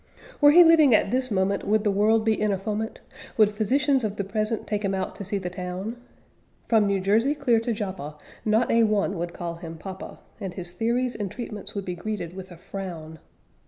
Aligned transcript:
Were 0.41 0.49
he 0.49 0.63
living 0.63 0.95
at 0.95 1.11
this 1.11 1.29
moment, 1.29 1.63
would 1.63 1.83
the 1.83 1.91
world 1.91 2.25
be 2.25 2.33
in 2.33 2.51
a 2.51 2.57
foment? 2.57 3.01
Would 3.37 3.51
physicians 3.51 4.03
of 4.03 4.15
the 4.17 4.23
present 4.23 4.65
take 4.65 4.83
him 4.83 4.95
out 4.95 5.15
to 5.17 5.23
see 5.23 5.37
the 5.37 5.51
town? 5.51 5.95
From 6.67 6.87
New 6.87 6.99
Jersey 6.99 7.35
clear 7.35 7.59
to 7.59 7.71
Joppa 7.71 8.17
not 8.43 8.71
a 8.71 8.81
one 8.81 9.15
would 9.19 9.31
call 9.35 9.57
him 9.57 9.77
"Papa," 9.77 10.17
and 10.39 10.55
his 10.55 10.71
theories 10.71 11.13
and 11.13 11.29
treatments 11.29 11.75
would 11.75 11.85
be 11.85 11.93
greeted 11.93 12.35
with 12.35 12.49
a 12.49 12.57
frown. 12.57 13.19